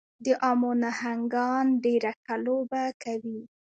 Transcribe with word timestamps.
د 0.25 0.27
امو 0.49 0.71
نهنګان 0.83 1.65
ډېره 1.83 2.11
ښه 2.23 2.35
لوبه 2.45 2.83
کوي. 3.03 3.39